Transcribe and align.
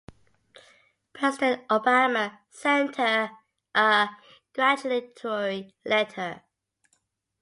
President 1.13 1.67
Obama 1.67 2.39
sent 2.49 2.95
her 2.95 3.29
a 3.75 4.09
congratulatory 4.51 5.75
letter. 5.85 6.41